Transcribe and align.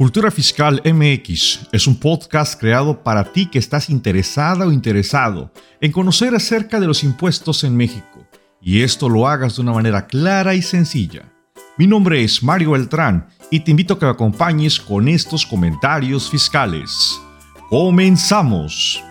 Cultura 0.00 0.30
Fiscal 0.30 0.80
MX 0.82 1.68
es 1.72 1.86
un 1.86 2.00
podcast 2.00 2.58
creado 2.58 3.02
para 3.02 3.34
ti 3.34 3.50
que 3.50 3.58
estás 3.58 3.90
interesada 3.90 4.66
o 4.66 4.72
interesado 4.72 5.52
en 5.78 5.92
conocer 5.92 6.34
acerca 6.34 6.80
de 6.80 6.86
los 6.86 7.04
impuestos 7.04 7.64
en 7.64 7.76
México 7.76 8.26
y 8.62 8.80
esto 8.80 9.10
lo 9.10 9.28
hagas 9.28 9.56
de 9.56 9.60
una 9.60 9.74
manera 9.74 10.06
clara 10.06 10.54
y 10.54 10.62
sencilla. 10.62 11.30
Mi 11.76 11.86
nombre 11.86 12.24
es 12.24 12.42
Mario 12.42 12.70
Beltrán 12.70 13.28
y 13.50 13.60
te 13.60 13.72
invito 13.72 13.92
a 13.92 13.98
que 13.98 14.06
me 14.06 14.12
acompañes 14.12 14.80
con 14.80 15.06
estos 15.06 15.44
comentarios 15.44 16.30
fiscales. 16.30 17.20
¡Comenzamos! 17.68 19.04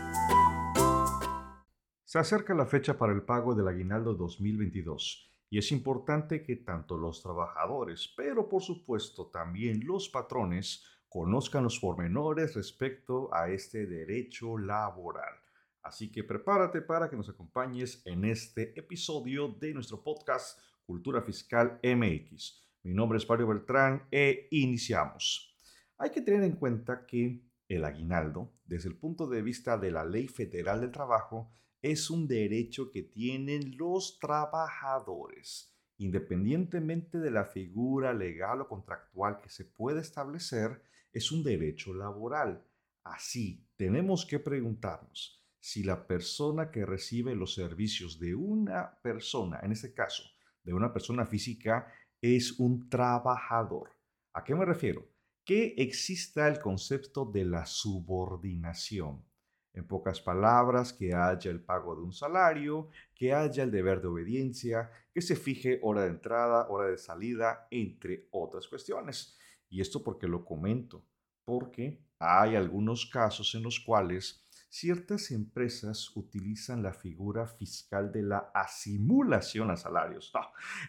Se 2.03 2.17
acerca 2.17 2.55
la 2.55 2.65
fecha 2.65 2.97
para 2.97 3.13
el 3.13 3.21
pago 3.21 3.53
del 3.53 3.67
aguinaldo 3.67 4.15
2022 4.15 5.28
y 5.49 5.57
es 5.57 5.71
importante 5.71 6.43
que 6.43 6.57
tanto 6.57 6.97
los 6.97 7.21
trabajadores, 7.21 8.13
pero 8.15 8.47
por 8.47 8.61
supuesto 8.61 9.27
también 9.27 9.85
los 9.85 10.09
patrones, 10.09 10.85
conozcan 11.09 11.63
los 11.63 11.79
pormenores 11.79 12.55
respecto 12.55 13.33
a 13.33 13.49
este 13.49 13.87
derecho 13.87 14.57
laboral. 14.57 15.33
Así 15.81 16.11
que 16.11 16.23
prepárate 16.23 16.81
para 16.81 17.09
que 17.09 17.15
nos 17.15 17.29
acompañes 17.29 18.03
en 18.05 18.25
este 18.25 18.77
episodio 18.79 19.47
de 19.47 19.73
nuestro 19.73 20.03
podcast 20.03 20.59
Cultura 20.85 21.21
Fiscal 21.23 21.79
MX. 21.83 22.69
Mi 22.83 22.93
nombre 22.93 23.17
es 23.17 23.27
Mario 23.27 23.47
Beltrán 23.47 24.07
e 24.11 24.47
iniciamos. 24.51 25.57
Hay 25.97 26.11
que 26.11 26.21
tener 26.21 26.43
en 26.43 26.57
cuenta 26.57 27.05
que 27.07 27.43
el 27.67 27.85
aguinaldo, 27.85 28.53
desde 28.65 28.89
el 28.89 28.97
punto 28.97 29.27
de 29.27 29.41
vista 29.41 29.77
de 29.77 29.91
la 29.91 30.05
Ley 30.05 30.27
Federal 30.27 30.81
del 30.81 30.91
Trabajo, 30.91 31.51
es 31.81 32.09
un 32.09 32.27
derecho 32.27 32.91
que 32.91 33.03
tienen 33.03 33.77
los 33.77 34.19
trabajadores, 34.19 35.73
independientemente 35.97 37.19
de 37.19 37.31
la 37.31 37.45
figura 37.45 38.13
legal 38.13 38.61
o 38.61 38.67
contractual 38.67 39.39
que 39.41 39.49
se 39.49 39.65
pueda 39.65 40.01
establecer, 40.01 40.81
es 41.13 41.31
un 41.31 41.43
derecho 41.43 41.93
laboral. 41.93 42.65
Así, 43.03 43.65
tenemos 43.75 44.25
que 44.25 44.39
preguntarnos 44.39 45.39
si 45.59 45.83
la 45.83 46.07
persona 46.07 46.71
que 46.71 46.85
recibe 46.85 47.35
los 47.35 47.53
servicios 47.53 48.19
de 48.19 48.35
una 48.35 48.99
persona, 49.01 49.59
en 49.63 49.71
este 49.71 49.93
caso, 49.93 50.23
de 50.63 50.73
una 50.73 50.93
persona 50.93 51.25
física, 51.25 51.91
es 52.21 52.59
un 52.59 52.89
trabajador. 52.89 53.91
¿A 54.33 54.43
qué 54.43 54.55
me 54.55 54.65
refiero? 54.65 55.09
Que 55.43 55.75
exista 55.77 56.47
el 56.47 56.59
concepto 56.59 57.25
de 57.25 57.45
la 57.45 57.65
subordinación. 57.65 59.28
En 59.79 59.87
pocas 59.87 60.19
palabras, 60.19 60.91
que 60.91 61.13
haya 61.13 61.49
el 61.49 61.61
pago 61.61 61.95
de 61.95 62.01
un 62.01 62.11
salario, 62.11 62.89
que 63.15 63.33
haya 63.33 63.63
el 63.63 63.71
deber 63.71 64.01
de 64.01 64.09
obediencia, 64.09 64.91
que 65.13 65.21
se 65.21 65.37
fije 65.37 65.79
hora 65.81 66.01
de 66.01 66.09
entrada, 66.09 66.67
hora 66.67 66.89
de 66.89 66.97
salida, 66.97 67.65
entre 67.71 68.27
otras 68.31 68.67
cuestiones. 68.67 69.37
Y 69.69 69.79
esto 69.79 70.03
porque 70.03 70.27
lo 70.27 70.43
comento, 70.43 71.05
porque 71.45 72.03
hay 72.19 72.57
algunos 72.57 73.05
casos 73.05 73.55
en 73.55 73.63
los 73.63 73.79
cuales 73.79 74.45
ciertas 74.67 75.31
empresas 75.31 76.11
utilizan 76.17 76.83
la 76.83 76.91
figura 76.91 77.47
fiscal 77.47 78.11
de 78.11 78.23
la 78.23 78.51
asimulación 78.53 79.71
a 79.71 79.77
salarios. 79.77 80.33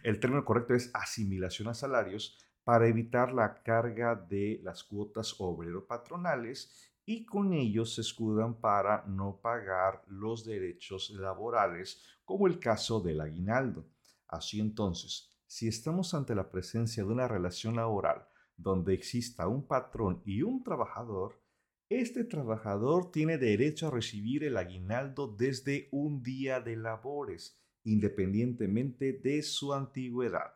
el 0.02 0.18
término 0.18 0.44
correcto 0.44 0.74
es 0.74 0.91
asimilación 0.94 1.68
a 1.68 1.74
salarios 1.74 2.36
para 2.64 2.88
evitar 2.88 3.33
la 3.33 3.62
carga 3.62 4.16
de 4.16 4.61
las 4.64 4.83
cuotas 4.83 5.36
obrero-patronales 5.38 6.89
y 7.05 7.25
con 7.25 7.53
ellos 7.53 7.95
se 7.95 8.03
escudan 8.03 8.61
para 8.61 9.05
no 9.06 9.41
pagar 9.41 10.03
los 10.06 10.45
derechos 10.45 11.11
laborales, 11.11 12.03
como 12.25 12.47
el 12.47 12.59
caso 12.59 13.01
del 13.01 13.20
aguinaldo. 13.20 13.89
Así 14.29 14.61
entonces, 14.61 15.31
si 15.47 15.67
estamos 15.67 16.15
ante 16.15 16.34
la 16.34 16.51
presencia 16.51 17.03
de 17.03 17.11
una 17.11 17.27
relación 17.27 17.75
laboral 17.75 18.27
donde 18.57 18.95
exista 18.95 19.48
un 19.48 19.67
patrón 19.67 20.23
y 20.25 20.42
un 20.42 20.62
trabajador, 20.62 21.42
este 21.89 22.23
trabajador 22.23 23.11
tiene 23.11 23.37
derecho 23.37 23.89
a 23.89 23.91
recibir 23.91 24.45
el 24.45 24.57
aguinaldo 24.57 25.27
desde 25.27 25.89
un 25.91 26.23
día 26.23 26.61
de 26.61 26.77
labores, 26.77 27.61
independientemente 27.83 29.13
de 29.13 29.42
su 29.42 29.74
antigüedad. 29.74 30.53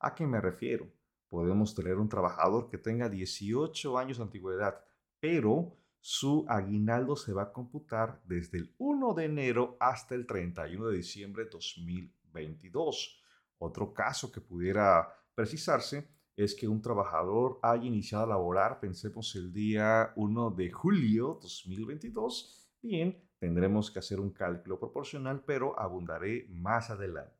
¿A 0.00 0.14
qué 0.14 0.26
me 0.26 0.40
refiero? 0.40 0.90
Podemos 1.28 1.74
tener 1.74 1.96
un 1.96 2.08
trabajador 2.08 2.70
que 2.70 2.78
tenga 2.78 3.10
18 3.10 3.98
años 3.98 4.16
de 4.16 4.22
antigüedad, 4.22 4.82
pero 5.20 5.76
su 6.00 6.44
aguinaldo 6.48 7.16
se 7.16 7.32
va 7.32 7.42
a 7.42 7.52
computar 7.52 8.20
desde 8.24 8.58
el 8.58 8.74
1 8.78 9.14
de 9.14 9.24
enero 9.24 9.76
hasta 9.80 10.14
el 10.14 10.26
31 10.26 10.88
de 10.88 10.96
diciembre 10.96 11.44
de 11.44 11.50
2022. 11.50 13.22
Otro 13.58 13.92
caso 13.92 14.30
que 14.30 14.40
pudiera 14.40 15.08
precisarse 15.34 16.08
es 16.36 16.54
que 16.54 16.68
un 16.68 16.80
trabajador 16.80 17.58
haya 17.62 17.84
iniciado 17.84 18.24
a 18.24 18.28
laborar, 18.28 18.78
pensemos 18.78 19.34
el 19.34 19.52
día 19.52 20.12
1 20.14 20.50
de 20.52 20.70
julio 20.70 21.38
2022, 21.42 22.70
bien, 22.80 23.28
tendremos 23.38 23.90
que 23.90 23.98
hacer 23.98 24.20
un 24.20 24.30
cálculo 24.30 24.78
proporcional, 24.78 25.42
pero 25.44 25.78
abundaré 25.78 26.46
más 26.48 26.90
adelante. 26.90 27.34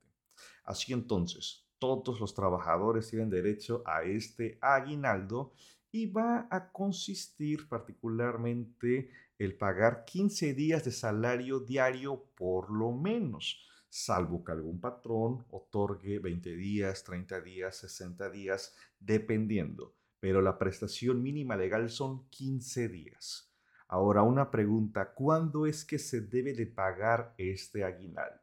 Así 0.65 0.93
entonces, 0.93 1.69
todos 1.79 2.19
los 2.19 2.35
trabajadores 2.35 3.09
tienen 3.09 3.31
derecho 3.31 3.83
a 3.87 4.03
este 4.03 4.59
aguinaldo 4.61 5.53
y 5.91 6.07
va 6.07 6.47
a 6.51 6.71
consistir 6.71 7.69
particularmente 7.69 9.11
el 9.39 9.57
pagar 9.57 10.05
15 10.05 10.55
días 10.55 10.85
de 10.85 10.93
salario 10.93 11.61
diario 11.61 12.25
por 12.35 12.71
lo 12.71 12.93
menos, 12.93 13.65
salvo 13.89 14.45
que 14.45 14.53
algún 14.53 14.81
patrón 14.81 15.47
otorgue 15.51 16.19
20 16.19 16.57
días, 16.57 17.05
30 17.05 17.41
días, 17.41 17.77
60 17.77 18.31
días, 18.31 18.77
dependiendo. 18.99 19.95
Pero 20.21 20.43
la 20.43 20.59
prestación 20.59 21.23
mínima 21.23 21.57
legal 21.57 21.89
son 21.89 22.29
15 22.29 22.89
días. 22.89 23.55
Ahora 23.87 24.23
una 24.23 24.51
pregunta, 24.51 25.15
¿cuándo 25.15 25.67
es 25.67 25.85
que 25.85 25.99
se 25.99 26.21
debe 26.21 26.53
de 26.53 26.67
pagar 26.67 27.35
este 27.39 27.85
aguinaldo? 27.85 28.43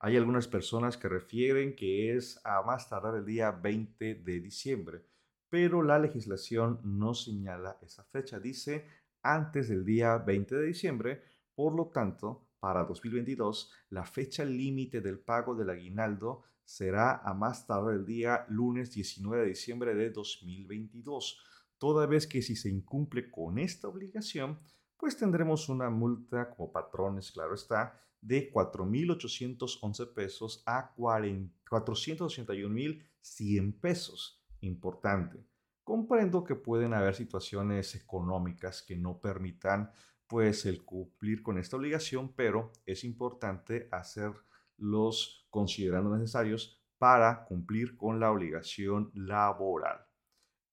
Hay 0.00 0.16
algunas 0.16 0.48
personas 0.48 0.96
que 0.96 1.08
refieren 1.08 1.76
que 1.76 2.16
es 2.16 2.40
a 2.44 2.62
más 2.62 2.88
tardar 2.88 3.14
el 3.14 3.24
día 3.24 3.52
20 3.52 4.16
de 4.16 4.40
diciembre 4.40 5.11
pero 5.52 5.82
la 5.82 5.98
legislación 5.98 6.80
no 6.82 7.12
señala 7.12 7.76
esa 7.82 8.04
fecha, 8.04 8.40
dice 8.40 8.86
antes 9.22 9.68
del 9.68 9.84
día 9.84 10.16
20 10.16 10.56
de 10.56 10.66
diciembre, 10.66 11.22
por 11.54 11.74
lo 11.74 11.88
tanto, 11.88 12.48
para 12.58 12.84
2022, 12.84 13.70
la 13.90 14.06
fecha 14.06 14.46
límite 14.46 15.02
del 15.02 15.18
pago 15.18 15.54
del 15.54 15.68
aguinaldo 15.68 16.44
será 16.64 17.18
a 17.18 17.34
más 17.34 17.66
tarde 17.66 17.96
el 17.96 18.06
día 18.06 18.46
lunes 18.48 18.94
19 18.94 19.42
de 19.42 19.48
diciembre 19.50 19.94
de 19.94 20.08
2022, 20.08 21.44
toda 21.76 22.06
vez 22.06 22.26
que 22.26 22.40
si 22.40 22.56
se 22.56 22.70
incumple 22.70 23.30
con 23.30 23.58
esta 23.58 23.88
obligación, 23.88 24.58
pues 24.96 25.18
tendremos 25.18 25.68
una 25.68 25.90
multa 25.90 26.48
como 26.48 26.72
patrones, 26.72 27.30
claro 27.30 27.54
está, 27.54 28.00
de 28.22 28.50
4.811 28.50 30.14
pesos 30.14 30.62
a 30.64 30.94
481.100 30.96 33.80
pesos 33.80 34.41
importante. 34.62 35.44
Comprendo 35.84 36.44
que 36.44 36.54
pueden 36.54 36.94
haber 36.94 37.14
situaciones 37.14 37.94
económicas 37.94 38.82
que 38.82 38.96
no 38.96 39.20
permitan 39.20 39.90
pues 40.26 40.64
el 40.64 40.84
cumplir 40.84 41.42
con 41.42 41.58
esta 41.58 41.76
obligación, 41.76 42.32
pero 42.34 42.72
es 42.86 43.04
importante 43.04 43.88
hacerlos 43.92 45.46
considerando 45.50 46.16
necesarios 46.16 46.82
para 46.96 47.44
cumplir 47.44 47.96
con 47.96 48.18
la 48.18 48.30
obligación 48.30 49.10
laboral. 49.14 50.06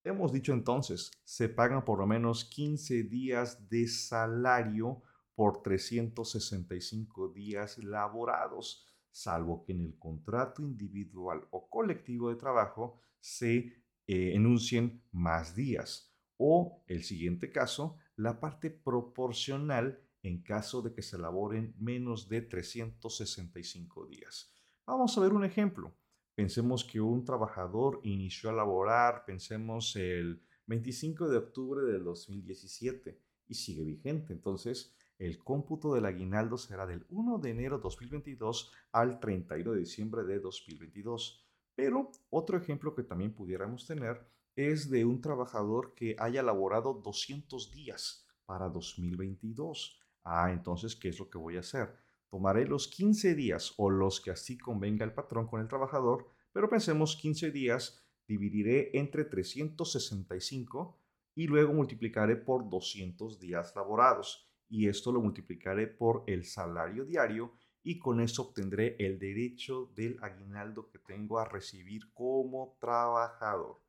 Hemos 0.04 0.32
dicho 0.32 0.54
entonces, 0.54 1.12
se 1.24 1.50
pagan 1.50 1.84
por 1.84 2.00
lo 2.00 2.08
menos 2.08 2.46
15 2.46 3.04
días 3.04 3.68
de 3.70 3.88
salario 3.88 5.02
por 5.36 5.62
365 5.62 7.30
días 7.30 7.78
laborados, 7.80 8.86
salvo 9.12 9.64
que 9.66 9.74
en 9.74 9.82
el 9.82 9.98
contrato 9.98 10.62
individual 10.62 11.48
o 11.52 11.70
colectivo 11.70 12.30
de 12.30 12.36
trabajo 12.36 13.00
se 13.20 13.84
eh, 14.08 14.34
enuncien 14.34 15.04
más 15.12 15.56
días. 15.56 16.14
O 16.38 16.84
el 16.88 17.04
siguiente 17.04 17.52
caso, 17.52 17.98
la 18.16 18.40
parte 18.40 18.70
proporcional 18.70 20.02
en 20.24 20.42
caso 20.42 20.82
de 20.82 20.94
que 20.94 21.02
se 21.02 21.18
elaboren 21.18 21.76
menos 21.78 22.28
de 22.30 22.42
365 22.42 24.06
días. 24.08 24.54
Vamos 24.86 25.18
a 25.18 25.22
ver 25.22 25.34
un 25.34 25.46
ejemplo. 25.46 25.94
Pensemos 26.36 26.84
que 26.84 27.02
un 27.02 27.26
trabajador 27.26 28.00
inició 28.04 28.50
a 28.50 28.54
laborar, 28.54 29.26
pensemos 29.26 29.96
el 29.96 30.42
25 30.68 31.28
de 31.28 31.38
octubre 31.38 31.84
del 31.84 32.04
2017 32.04 33.20
y 33.48 33.54
sigue 33.56 33.84
vigente. 33.84 34.34
Entonces, 34.34 34.96
el 35.18 35.44
cómputo 35.44 35.94
del 35.94 36.06
aguinaldo 36.06 36.58
será 36.58 36.86
del 36.86 37.06
1 37.10 37.40
de 37.40 37.50
enero 37.50 37.78
de 37.78 37.84
2022 37.84 38.72
al 38.94 39.20
31 39.20 39.74
de 39.74 39.80
diciembre 39.80 40.24
de 40.24 40.40
2022. 40.40 41.49
Pero 41.82 42.12
otro 42.30 42.58
ejemplo 42.58 42.94
que 42.94 43.04
también 43.04 43.34
pudiéramos 43.34 43.88
tener 43.88 44.28
es 44.54 44.90
de 44.90 45.06
un 45.06 45.22
trabajador 45.22 45.94
que 45.96 46.14
haya 46.20 46.44
laborado 46.44 46.94
200 46.94 47.72
días 47.72 48.28
para 48.46 48.68
2022. 48.68 49.98
Ah, 50.26 50.52
entonces, 50.52 50.98
¿qué 50.98 51.08
es 51.08 51.18
lo 51.20 51.30
que 51.30 51.38
voy 51.38 51.56
a 51.56 51.62
hacer? 51.62 51.96
Tomaré 52.28 52.66
los 52.66 52.90
15 52.90 53.34
días 53.34 53.74
o 53.78 53.90
los 53.90 54.20
que 54.20 54.30
así 54.30 54.58
convenga 54.58 55.06
el 55.06 55.14
patrón 55.14 55.48
con 55.48 55.62
el 55.62 55.70
trabajador, 55.70 56.28
pero 56.52 56.70
pensemos 56.70 57.16
15 57.16 57.50
días, 57.50 58.04
dividiré 58.28 58.90
entre 59.00 59.24
365 59.24 61.00
y 61.34 61.48
luego 61.48 61.72
multiplicaré 61.72 62.36
por 62.36 62.70
200 62.70 63.40
días 63.40 63.74
laborados 63.74 64.52
y 64.68 64.90
esto 64.90 65.14
lo 65.14 65.22
multiplicaré 65.22 65.88
por 65.88 66.26
el 66.28 66.44
salario 66.44 67.06
diario 67.06 67.54
y 67.90 67.98
con 67.98 68.22
eso 68.22 68.44
obtendré 68.44 68.96
el 69.00 69.18
derecho 69.18 69.92
del 69.96 70.20
aguinaldo 70.22 70.92
que 70.92 71.00
tengo 71.00 71.40
a 71.40 71.46
recibir 71.46 72.14
como 72.14 72.78
trabajador. 72.80 73.82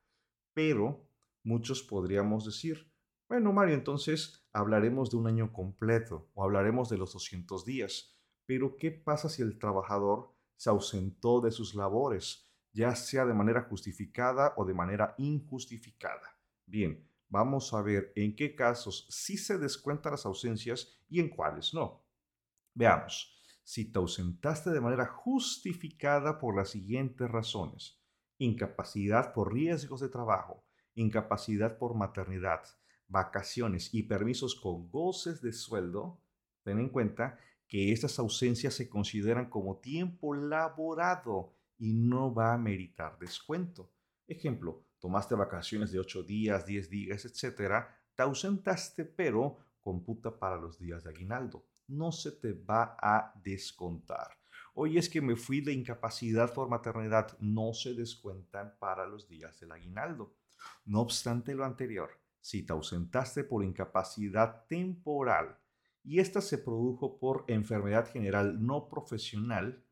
Pero 0.54 1.06
muchos 1.42 1.82
podríamos 1.82 2.46
decir, 2.46 2.90
bueno, 3.28 3.52
Mario, 3.52 3.74
entonces 3.74 4.48
hablaremos 4.54 5.10
de 5.10 5.18
un 5.18 5.26
año 5.26 5.52
completo 5.52 6.30
o 6.32 6.42
hablaremos 6.42 6.88
de 6.88 6.96
los 6.96 7.12
200 7.12 7.66
días. 7.66 8.16
Pero 8.46 8.78
¿qué 8.78 8.90
pasa 8.90 9.28
si 9.28 9.42
el 9.42 9.58
trabajador 9.58 10.32
se 10.56 10.70
ausentó 10.70 11.42
de 11.42 11.50
sus 11.50 11.74
labores, 11.74 12.50
ya 12.72 12.96
sea 12.96 13.26
de 13.26 13.34
manera 13.34 13.64
justificada 13.64 14.54
o 14.56 14.64
de 14.64 14.72
manera 14.72 15.14
injustificada? 15.18 16.38
Bien, 16.64 17.06
vamos 17.28 17.74
a 17.74 17.82
ver 17.82 18.14
en 18.16 18.34
qué 18.34 18.54
casos 18.54 19.06
sí 19.10 19.36
se 19.36 19.58
descuentan 19.58 20.12
las 20.12 20.24
ausencias 20.24 20.98
y 21.10 21.20
en 21.20 21.28
cuáles 21.28 21.74
no. 21.74 22.02
Veamos 22.72 23.39
si 23.62 23.92
te 23.92 23.98
ausentaste 23.98 24.70
de 24.70 24.80
manera 24.80 25.06
justificada 25.06 26.38
por 26.38 26.56
las 26.56 26.70
siguientes 26.70 27.30
razones. 27.30 28.00
Incapacidad 28.38 29.32
por 29.32 29.52
riesgos 29.52 30.00
de 30.00 30.08
trabajo, 30.08 30.64
incapacidad 30.94 31.78
por 31.78 31.94
maternidad, 31.94 32.62
vacaciones 33.06 33.92
y 33.92 34.04
permisos 34.04 34.54
con 34.54 34.88
goces 34.88 35.42
de 35.42 35.52
sueldo, 35.52 36.20
ten 36.62 36.78
en 36.78 36.88
cuenta 36.88 37.38
que 37.68 37.92
estas 37.92 38.18
ausencias 38.18 38.74
se 38.74 38.88
consideran 38.88 39.48
como 39.48 39.78
tiempo 39.78 40.34
laborado 40.34 41.54
y 41.78 41.92
no 41.92 42.34
va 42.34 42.54
a 42.54 42.58
meritar 42.58 43.18
descuento. 43.18 43.92
Ejemplo, 44.26 44.84
tomaste 44.98 45.34
vacaciones 45.34 45.92
de 45.92 46.00
8 46.00 46.22
días, 46.24 46.66
10 46.66 46.90
días, 46.90 47.24
etc. 47.24 47.86
Te 48.14 48.22
ausentaste, 48.22 49.04
pero 49.04 49.58
computa 49.80 50.38
para 50.38 50.56
los 50.56 50.78
días 50.78 51.04
de 51.04 51.10
aguinaldo 51.10 51.69
no 51.90 52.12
se 52.12 52.32
te 52.32 52.52
va 52.52 52.96
a 53.00 53.32
descontar. 53.42 54.28
Hoy 54.74 54.98
es 54.98 55.08
que 55.08 55.20
me 55.20 55.36
fui 55.36 55.60
de 55.60 55.72
incapacidad 55.72 56.54
por 56.54 56.68
maternidad, 56.68 57.36
no 57.40 57.74
se 57.74 57.94
descuentan 57.94 58.76
para 58.78 59.06
los 59.06 59.28
días 59.28 59.58
del 59.60 59.72
aguinaldo. 59.72 60.34
No 60.84 61.00
obstante 61.00 61.54
lo 61.54 61.64
anterior, 61.64 62.10
si 62.40 62.62
te 62.62 62.72
ausentaste 62.72 63.44
por 63.44 63.64
incapacidad 63.64 64.66
temporal 64.66 65.58
y 66.02 66.20
esta 66.20 66.40
se 66.40 66.58
produjo 66.58 67.18
por 67.18 67.44
enfermedad 67.48 68.10
general 68.10 68.64
no 68.64 68.88
profesional, 68.88 69.84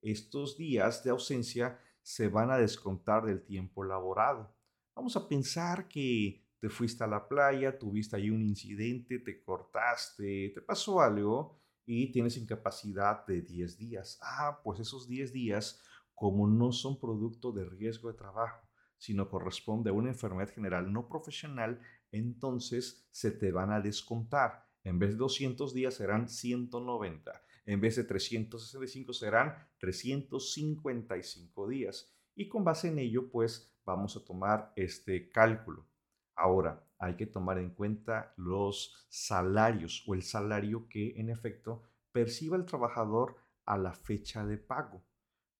estos 0.00 0.56
días 0.56 1.04
de 1.04 1.10
ausencia 1.10 1.78
se 2.02 2.28
van 2.28 2.50
a 2.50 2.56
descontar 2.56 3.24
del 3.24 3.44
tiempo 3.44 3.84
laborado. 3.84 4.56
Vamos 4.94 5.16
a 5.16 5.28
pensar 5.28 5.88
que 5.88 6.41
te 6.62 6.68
fuiste 6.68 7.02
a 7.02 7.08
la 7.08 7.26
playa, 7.26 7.76
tuviste 7.76 8.14
ahí 8.14 8.30
un 8.30 8.40
incidente, 8.40 9.18
te 9.18 9.42
cortaste, 9.42 10.52
te 10.54 10.60
pasó 10.60 11.00
algo 11.00 11.60
y 11.84 12.12
tienes 12.12 12.36
incapacidad 12.36 13.26
de 13.26 13.42
10 13.42 13.78
días. 13.78 14.20
Ah, 14.22 14.60
pues 14.62 14.78
esos 14.78 15.08
10 15.08 15.32
días, 15.32 15.82
como 16.14 16.46
no 16.46 16.70
son 16.70 17.00
producto 17.00 17.50
de 17.50 17.64
riesgo 17.64 18.12
de 18.12 18.16
trabajo, 18.16 18.64
sino 18.96 19.28
corresponde 19.28 19.90
a 19.90 19.92
una 19.92 20.10
enfermedad 20.10 20.54
general 20.54 20.92
no 20.92 21.08
profesional, 21.08 21.80
entonces 22.12 23.08
se 23.10 23.32
te 23.32 23.50
van 23.50 23.72
a 23.72 23.80
descontar. 23.80 24.64
En 24.84 25.00
vez 25.00 25.10
de 25.10 25.16
200 25.16 25.74
días 25.74 25.94
serán 25.94 26.28
190. 26.28 27.42
En 27.66 27.80
vez 27.80 27.96
de 27.96 28.04
365 28.04 29.12
serán 29.12 29.68
355 29.78 31.68
días. 31.68 32.14
Y 32.36 32.48
con 32.48 32.62
base 32.62 32.86
en 32.86 33.00
ello, 33.00 33.28
pues 33.32 33.74
vamos 33.84 34.16
a 34.16 34.24
tomar 34.24 34.72
este 34.76 35.28
cálculo. 35.28 35.91
Ahora, 36.42 36.84
hay 36.98 37.14
que 37.14 37.26
tomar 37.26 37.58
en 37.58 37.70
cuenta 37.70 38.34
los 38.36 39.06
salarios 39.08 40.02
o 40.08 40.14
el 40.14 40.24
salario 40.24 40.88
que 40.88 41.14
en 41.20 41.30
efecto 41.30 41.84
perciba 42.10 42.56
el 42.56 42.64
trabajador 42.64 43.36
a 43.64 43.78
la 43.78 43.92
fecha 43.92 44.44
de 44.44 44.58
pago. 44.58 45.04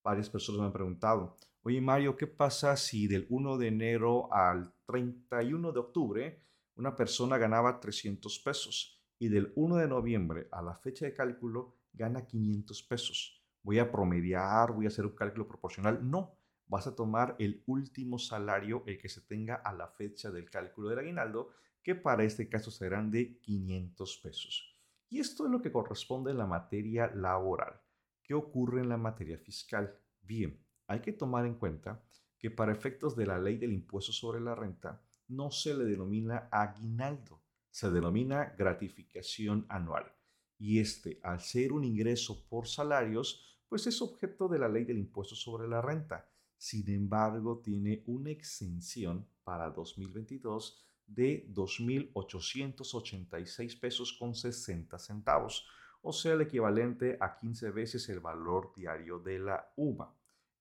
Varias 0.03 0.29
personas 0.29 0.61
me 0.61 0.67
han 0.67 0.73
preguntado, 0.73 1.37
oye 1.63 1.81
Mario, 1.81 2.17
¿qué 2.17 2.27
pasa 2.27 2.77
si 2.77 3.07
del 3.07 3.29
1 3.31 3.59
de 3.59 3.69
enero 3.69 4.35
al 4.35 4.75
31 4.87 5.71
de 5.71 5.79
octubre 5.79 6.43
una 6.75 6.97
persona 6.97 7.39
ganaba 7.39 7.79
300 7.79 8.41
pesos 8.41 9.01
y 9.21 9.29
del 9.29 9.53
1 9.55 9.77
de 9.77 9.87
noviembre 9.87 10.49
a 10.51 10.63
la 10.63 10.75
fecha 10.75 11.05
de 11.05 11.15
cálculo 11.15 11.77
gana 11.93 12.27
500 12.27 12.83
pesos? 12.83 13.41
¿Voy 13.63 13.79
a 13.79 13.93
promediar? 13.93 14.73
¿Voy 14.73 14.87
a 14.87 14.89
hacer 14.89 15.07
un 15.07 15.15
cálculo 15.15 15.47
proporcional? 15.47 16.01
No, 16.11 16.42
vas 16.73 16.87
a 16.87 16.97
tomar 16.97 17.37
el 17.39 17.63
último 17.67 18.19
salario, 18.19 18.83
el 18.87 18.97
que 18.97 19.11
se 19.11 19.21
tenga 19.21 19.57
a 19.57 19.75
la 19.75 19.89
fecha 19.89 20.31
del 20.31 20.49
cálculo 20.49 20.89
del 20.89 21.01
aguinaldo, 21.01 21.51
que 21.83 21.95
para 21.95 22.25
este 22.25 22.49
caso 22.49 22.71
serán 22.71 23.11
de 23.11 23.39
500 23.41 24.17
pesos. 24.23 24.75
Y 25.11 25.21
esto 25.21 25.45
es 25.45 25.51
lo 25.51 25.61
que 25.61 25.71
corresponde 25.71 26.31
en 26.31 26.39
la 26.39 26.47
materia 26.47 27.09
laboral. 27.15 27.79
¿Qué 28.23 28.33
ocurre 28.33 28.81
en 28.81 28.89
la 28.89 28.97
materia 28.97 29.37
fiscal? 29.37 29.95
Bien, 30.23 30.59
hay 30.87 31.01
que 31.01 31.13
tomar 31.13 31.45
en 31.45 31.57
cuenta 31.57 32.03
que 32.39 32.51
para 32.51 32.73
efectos 32.73 33.15
de 33.17 33.27
la 33.27 33.39
ley 33.39 33.59
del 33.59 33.75
impuesto 33.75 34.11
sobre 34.11 34.41
la 34.41 34.55
renta 34.55 35.03
no 35.29 35.51
se 35.51 35.75
le 35.75 35.85
denomina 35.85 36.49
aguinaldo, 36.51 37.43
se 37.69 37.91
denomina 37.91 38.55
gratificación 38.57 39.67
anual. 39.69 40.11
Y 40.59 40.79
este, 40.79 41.21
al 41.23 41.41
ser 41.41 41.71
un 41.71 41.85
ingreso 41.85 42.49
por 42.49 42.67
salarios, 42.67 43.61
pues 43.69 43.87
es 43.87 44.01
objeto 44.01 44.49
de 44.49 44.59
la 44.59 44.71
ley 44.71 44.85
del 44.85 44.97
impuesto 44.97 45.35
sobre 45.35 45.69
la 45.69 45.83
renta 45.83 46.32
sin 46.63 46.89
embargo, 46.91 47.59
tiene 47.59 48.05
una 48.07 48.31
exención 48.31 49.27
para 49.43 49.69
2022 49.71 50.81
de 51.09 51.53
2.886 51.53 53.81
pesos 53.81 54.13
con 54.13 54.37
60 54.37 54.97
centavos, 54.97 55.67
o 56.03 56.13
sea, 56.13 56.35
el 56.35 56.43
equivalente 56.43 57.19
a 57.21 57.35
15 57.35 57.73
veces 57.73 58.09
el 58.11 58.21
valor 58.21 58.73
diario 58.77 59.19
de 59.19 59.41
la 59.41 59.73
UMA. 59.75 60.15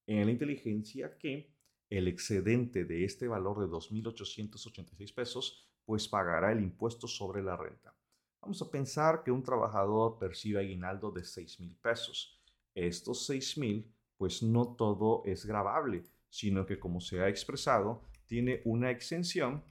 En 0.07 0.25
la 0.25 0.31
inteligencia 0.31 1.19
que 1.19 1.53
el 1.88 2.07
excedente 2.07 2.83
de 2.83 3.06
este 3.06 3.27
valor 3.27 3.59
de 3.59 3.68
2.886 3.68 5.13
pesos, 5.13 5.69
pues 5.86 6.07
pagará 6.07 6.51
el 6.51 6.63
impuesto 6.63 7.07
sobre 7.07 7.44
la 7.44 7.56
renta. 7.56 7.95
Vamos 8.42 8.59
a 8.63 8.71
pensar 8.71 9.21
que 9.24 9.30
un 9.30 9.44
trabajador 9.44 10.18
percibe 10.18 10.62
aguinaldo 10.62 11.12
de 11.12 11.21
6.000 11.21 11.80
pesos. 11.80 12.42
Estos 12.74 13.30
6.000 13.30 13.86
pues 14.22 14.44
no 14.44 14.76
todo 14.76 15.24
es 15.26 15.48
grabable, 15.48 16.04
sino 16.30 16.68
que 16.68 16.78
como 16.78 17.02
se 17.02 17.22
ha 17.22 17.28
expresado, 17.28 18.04
tiene 18.28 18.62
una 18.66 18.92
exención 18.92 19.64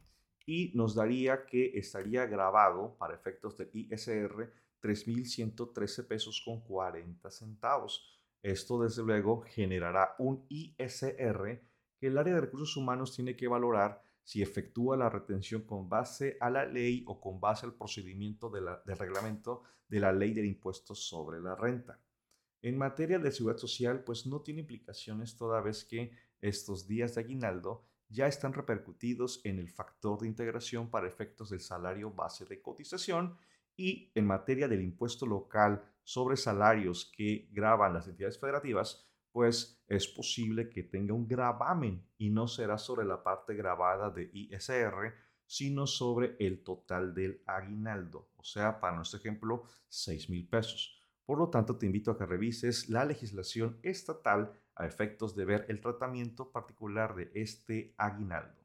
y 0.45 0.73
nos 0.75 0.97
daría 0.97 1.47
que 1.47 1.79
estaría 1.79 2.27
grabado 2.27 2.97
para 2.99 3.15
efectos 3.15 3.57
del 3.57 3.71
ISR 3.73 4.53
3.113 4.83 6.05
pesos 6.05 6.43
con 6.45 6.63
40 6.63 7.31
centavos. 7.31 8.21
Esto 8.43 8.83
desde 8.83 9.05
luego 9.05 9.43
generará 9.43 10.17
un 10.19 10.45
ISR 10.49 11.63
que 11.97 12.07
el 12.09 12.19
área 12.19 12.35
de 12.35 12.41
recursos 12.41 12.77
humanos 12.77 13.15
tiene 13.15 13.37
que 13.37 13.47
valorar 13.47 14.03
si 14.25 14.43
efectúa 14.43 14.97
la 14.97 15.09
retención 15.09 15.63
con 15.63 15.89
base 15.89 16.37
a 16.41 16.51
la 16.51 16.67
ley 16.67 17.05
o 17.07 17.21
con 17.21 17.39
base 17.39 17.67
al 17.67 17.75
procedimiento 17.75 18.51
de 18.51 18.63
del 18.85 18.99
reglamento 18.99 19.63
de 19.87 20.01
la 20.01 20.13
ley 20.13 20.35
del 20.35 20.47
impuesto 20.47 20.97
sobre 20.97 21.41
la 21.41 21.55
renta. 21.55 22.01
En 22.63 22.77
materia 22.77 23.19
de 23.19 23.33
seguridad 23.33 23.59
social, 23.59 24.05
pues 24.05 24.27
no 24.27 24.43
tiene 24.43 24.61
implicaciones 24.61 25.37
toda 25.37 25.61
vez 25.61 25.85
que 25.85 26.13
estos 26.41 26.87
días 26.87 27.15
de 27.15 27.23
aguinaldo 27.23 27.87
ya 28.09 28.27
están 28.27 28.53
repercutidos 28.53 29.41
en 29.45 29.59
el 29.59 29.71
factor 29.71 30.21
de 30.21 30.29
integración 30.29 30.91
para 30.91 31.09
efectos 31.09 31.51
del 31.51 31.61
salario 31.61 32.11
base 32.11 32.45
de 32.45 32.61
cotización 32.61 33.37
y 33.77 34.11
en 34.15 34.27
materia 34.27 34.69
del 34.69 34.83
impuesto 34.83 35.25
local 35.27 35.83
sobre 36.03 36.37
salarios 36.37 37.11
que 37.17 37.49
graban 37.53 37.95
las 37.95 38.09
entidades 38.09 38.39
federativas, 38.39 39.07
pues 39.33 39.83
es 39.87 40.09
posible 40.09 40.69
que 40.69 40.83
tenga 40.83 41.15
un 41.15 41.27
gravamen 41.27 42.05
y 42.19 42.31
no 42.31 42.49
será 42.49 42.79
sobre 42.79 43.07
la 43.07 43.23
parte 43.23 43.55
grabada 43.55 44.11
de 44.11 44.29
ISR, 44.33 45.15
sino 45.47 45.87
sobre 45.87 46.37
el 46.41 46.63
total 46.63 47.15
del 47.15 47.43
aguinaldo, 47.47 48.31
o 48.37 48.45
sea, 48.45 48.81
para 48.81 48.97
nuestro 48.97 49.19
ejemplo, 49.19 49.65
6 49.89 50.31
mil 50.31 50.49
pesos. 50.49 51.00
Por 51.31 51.39
lo 51.39 51.49
tanto, 51.49 51.77
te 51.77 51.87
invito 51.87 52.11
a 52.11 52.19
que 52.19 52.27
revises 52.27 52.89
la 52.89 53.05
legislación 53.05 53.79
estatal 53.85 54.53
a 54.75 54.85
efectos 54.85 55.37
de 55.37 55.45
ver 55.45 55.65
el 55.69 55.81
tratamiento 55.81 56.51
particular 56.51 57.15
de 57.15 57.31
este 57.37 57.95
aguinaldo. 57.99 58.61